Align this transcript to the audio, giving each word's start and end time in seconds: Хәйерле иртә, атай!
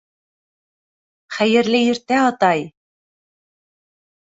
Хәйерле 1.37 1.85
иртә, 1.93 2.21
атай! 2.33 2.67